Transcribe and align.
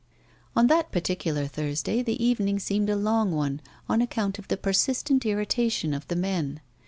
On 0.55 0.65
that 0.65 0.91
particular 0.91 1.45
Thursday 1.45 2.01
the 2.01 2.17
evening 2.25 2.57
seemed 2.57 2.89
a 2.89 2.95
long 2.95 3.31
one, 3.31 3.61
on 3.87 4.01
account 4.01 4.39
of 4.39 4.47
the 4.47 4.57
persistent 4.57 5.23
irritation 5.27 5.93
of 5.93 6.07
the 6.07 6.15
men. 6.15 6.59